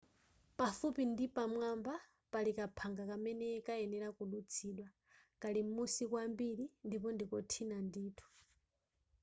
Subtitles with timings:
[0.57, 1.93] pafupi ndi pamwamba
[2.31, 4.87] pali kaphanga kamene kayenera kudutsidwa
[5.41, 8.27] kali m'musi kwambiri ndipo ndikothina ndithu